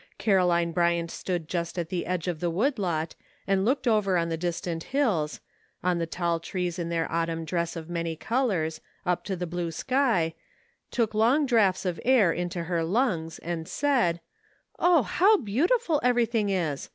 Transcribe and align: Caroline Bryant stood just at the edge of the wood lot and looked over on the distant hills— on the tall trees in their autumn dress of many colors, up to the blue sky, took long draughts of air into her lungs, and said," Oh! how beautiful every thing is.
Caroline 0.17 0.71
Bryant 0.71 1.11
stood 1.11 1.47
just 1.47 1.77
at 1.77 1.89
the 1.89 2.07
edge 2.07 2.27
of 2.27 2.39
the 2.39 2.49
wood 2.49 2.79
lot 2.79 3.13
and 3.45 3.63
looked 3.63 3.87
over 3.87 4.17
on 4.17 4.29
the 4.29 4.35
distant 4.35 4.85
hills— 4.85 5.41
on 5.83 5.99
the 5.99 6.07
tall 6.07 6.39
trees 6.39 6.79
in 6.79 6.89
their 6.89 7.05
autumn 7.11 7.45
dress 7.45 7.75
of 7.75 7.87
many 7.87 8.15
colors, 8.15 8.81
up 9.05 9.23
to 9.25 9.35
the 9.35 9.45
blue 9.45 9.69
sky, 9.69 10.33
took 10.89 11.13
long 11.13 11.45
draughts 11.45 11.85
of 11.85 12.01
air 12.03 12.33
into 12.33 12.63
her 12.63 12.83
lungs, 12.83 13.37
and 13.43 13.67
said," 13.67 14.21
Oh! 14.79 15.03
how 15.03 15.37
beautiful 15.37 15.99
every 16.03 16.25
thing 16.25 16.49
is. 16.49 16.89